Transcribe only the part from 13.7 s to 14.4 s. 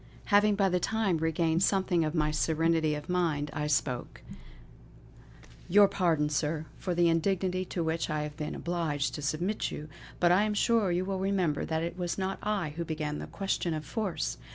of force.